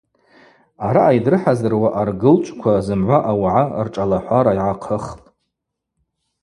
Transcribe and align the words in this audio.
Араъа 0.85 1.15
йдрыхӏазыруа 1.17 1.89
аргылчӏвква 1.99 2.73
зымгӏва 2.85 3.17
ауагӏа 3.31 3.81
ршӏалахӏвара 3.85 4.51
йгӏахъыхпӏ. 4.59 5.25